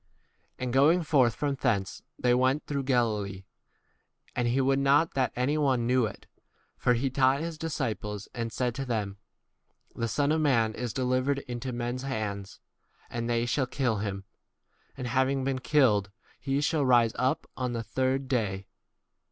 [0.57, 3.43] 30 And going forth from thence they went through Galilee;
[4.35, 6.27] and he would not that any one knew 31 it;
[6.75, 9.17] for he taught his disciples and said to them,
[9.93, 12.59] The Son of man is delivered into men's hands;
[13.11, 14.23] and they shall kill him,
[14.97, 16.09] and, having been killed,
[16.39, 18.65] he shall rise up on 32 the third day.